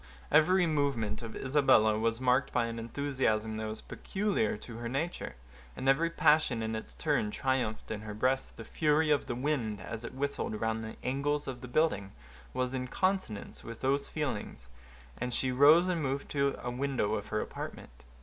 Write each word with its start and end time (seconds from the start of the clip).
Every 0.31 0.65
movement 0.65 1.21
of 1.21 1.35
Isabella 1.35 1.99
was 1.99 2.19
marked 2.19 2.51
by 2.51 2.65
an 2.65 2.79
enthusiasm 2.79 3.53
that 3.57 3.67
was 3.67 3.81
peculiar 3.81 4.57
to 4.57 4.77
her 4.77 4.89
nature, 4.89 5.35
and 5.75 5.87
every 5.87 6.09
passion 6.09 6.63
in 6.63 6.75
its 6.75 6.95
turn 6.95 7.29
triumphed 7.29 7.91
in 7.91 8.01
her 8.01 8.15
breast. 8.15 8.57
The 8.57 8.63
fury 8.63 9.11
of 9.11 9.27
the 9.27 9.35
wind, 9.35 9.79
as 9.79 10.03
it 10.03 10.15
whistled 10.15 10.59
round 10.59 10.83
the 10.83 10.95
angles 11.03 11.47
of 11.47 11.61
the 11.61 11.67
building, 11.67 12.13
was 12.51 12.73
in 12.73 12.87
consonance 12.87 13.63
with 13.63 13.81
those 13.81 14.07
feelings, 14.07 14.65
and 15.19 15.35
she 15.35 15.51
rose 15.51 15.87
and 15.87 16.01
moved 16.01 16.31
to 16.31 16.55
a 16.63 16.71
window 16.71 17.13
of 17.13 17.27
her 17.27 17.39
apartment. 17.39 17.91